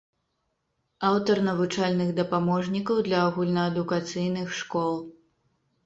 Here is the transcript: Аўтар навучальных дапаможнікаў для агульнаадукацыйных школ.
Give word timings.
Аўтар 1.09 1.41
навучальных 1.49 2.09
дапаможнікаў 2.21 3.05
для 3.11 3.23
агульнаадукацыйных 3.29 4.47
школ. 4.65 4.93